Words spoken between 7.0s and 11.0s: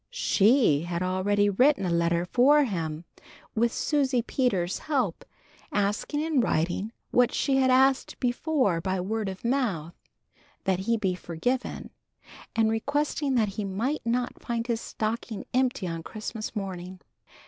what she had asked before by word of mouth, that he